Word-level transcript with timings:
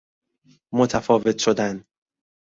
متفاوت 0.71 1.37
شدن 1.39 1.83